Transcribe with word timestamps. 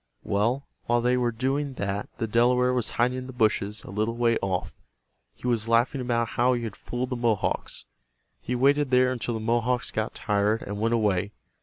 Well, 0.23 0.67
while 0.85 0.99
they 0.99 1.15
were 1.15 1.31
doing 1.31 1.73
that 1.75 2.09
the 2.17 2.25
Delaware 2.25 2.73
was 2.73 2.89
hiding 2.97 3.19
in 3.19 3.27
the 3.27 3.33
bushes 3.33 3.83
a 3.83 3.91
little 3.91 4.15
way 4.17 4.35
off. 4.41 4.73
He 5.35 5.45
was 5.45 5.69
laughing 5.69 6.01
about 6.01 6.29
how 6.29 6.53
he 6.53 6.63
had 6.63 6.75
fooled 6.75 7.11
the 7.11 7.15
Mohawks. 7.15 7.85
He 8.41 8.55
waited 8.55 8.89
there 8.89 9.11
until 9.11 9.35
the 9.35 9.39
Mohawks 9.39 9.91
got 9.91 10.15
tired 10.15 10.63
and 10.63 10.79
went 10.79 10.95
away. 10.95 11.33